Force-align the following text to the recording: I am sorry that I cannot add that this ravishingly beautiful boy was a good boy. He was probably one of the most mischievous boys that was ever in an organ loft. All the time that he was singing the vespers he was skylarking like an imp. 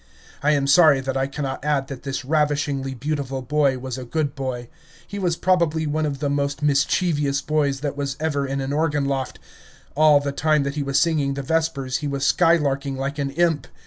I 0.41 0.53
am 0.53 0.65
sorry 0.65 0.99
that 0.99 1.15
I 1.15 1.27
cannot 1.27 1.63
add 1.63 1.85
that 1.89 2.01
this 2.01 2.25
ravishingly 2.25 2.95
beautiful 2.95 3.43
boy 3.43 3.77
was 3.77 3.99
a 3.99 4.03
good 4.03 4.33
boy. 4.33 4.67
He 5.07 5.19
was 5.19 5.35
probably 5.37 5.85
one 5.85 6.07
of 6.07 6.17
the 6.17 6.27
most 6.27 6.63
mischievous 6.63 7.39
boys 7.43 7.81
that 7.81 7.95
was 7.95 8.17
ever 8.19 8.47
in 8.47 8.61
an 8.61 8.73
organ 8.73 9.05
loft. 9.05 9.37
All 9.93 10.19
the 10.19 10.31
time 10.31 10.63
that 10.63 10.73
he 10.73 10.81
was 10.81 10.99
singing 10.99 11.35
the 11.35 11.43
vespers 11.43 11.97
he 11.97 12.07
was 12.07 12.23
skylarking 12.25 12.97
like 12.97 13.19
an 13.19 13.29
imp. 13.29 13.67